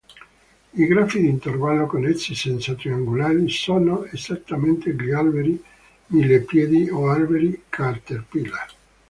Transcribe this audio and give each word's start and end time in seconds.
I 0.73 0.85
grafi 0.87 1.21
d'intervallo 1.21 1.85
connessi 1.85 2.33
senza 2.33 2.73
triangoli 2.73 3.47
sono 3.49 4.03
esattamente 4.05 4.95
gli 4.95 5.11
alberi 5.11 5.63
millepiedi 6.07 6.89
o 6.89 7.07
alberi 7.11 7.65
"caterpillar". 7.69 8.73